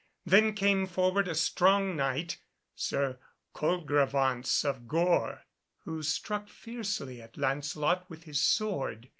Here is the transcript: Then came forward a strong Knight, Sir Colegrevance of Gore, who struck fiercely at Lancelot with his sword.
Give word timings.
Then 0.25 0.53
came 0.55 0.87
forward 0.87 1.27
a 1.27 1.35
strong 1.35 1.95
Knight, 1.95 2.39
Sir 2.73 3.19
Colegrevance 3.53 4.65
of 4.65 4.87
Gore, 4.87 5.45
who 5.83 6.01
struck 6.01 6.49
fiercely 6.49 7.21
at 7.21 7.37
Lancelot 7.37 8.09
with 8.09 8.23
his 8.23 8.41
sword. 8.43 9.09